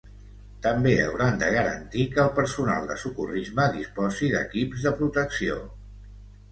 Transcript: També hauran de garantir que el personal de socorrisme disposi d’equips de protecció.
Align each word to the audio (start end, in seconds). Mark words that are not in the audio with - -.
També 0.61 0.93
hauran 1.01 1.37
de 1.43 1.49
garantir 1.57 2.05
que 2.15 2.21
el 2.25 2.31
personal 2.41 2.91
de 2.93 2.99
socorrisme 3.05 3.69
disposi 3.79 4.35
d’equips 4.35 4.89
de 4.89 4.97
protecció. 5.03 5.63